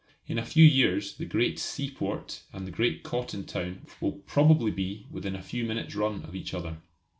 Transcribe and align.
In 0.25 0.39
a 0.39 0.43
few 0.47 0.65
years 0.65 1.13
the 1.13 1.27
great 1.27 1.59
seaport 1.59 2.41
and 2.53 2.65
the 2.65 2.71
great 2.71 3.03
cotton 3.03 3.45
town 3.45 3.85
will 3.99 4.13
probably 4.13 4.71
be 4.71 5.05
within 5.11 5.35
a 5.35 5.43
few 5.43 5.63
minutes' 5.63 5.93
run 5.93 6.23
of 6.23 6.33
each 6.35 6.55
other. 6.55 6.77